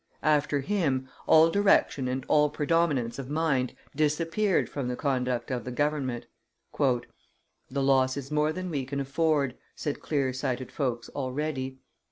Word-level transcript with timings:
After 0.23 0.61
him, 0.61 1.07
all 1.27 1.51
direction 1.51 2.07
and 2.07 2.25
all 2.27 2.49
predominance 2.49 3.19
of 3.19 3.29
mind 3.29 3.75
disappeared 3.95 4.67
from 4.67 4.87
the 4.87 4.95
conduct 4.95 5.51
of 5.51 5.63
the 5.63 5.69
government. 5.69 6.25
"The 6.79 7.03
loss 7.83 8.17
is 8.17 8.31
more 8.31 8.51
than 8.51 8.71
we 8.71 8.83
can 8.83 8.99
afford," 8.99 9.53
said 9.75 9.99
clear 10.01 10.33
sighted 10.33 10.71
folks 10.71 11.07
already. 11.09 11.77